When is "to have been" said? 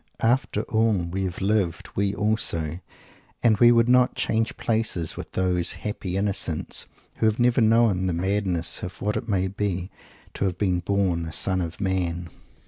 10.33-10.79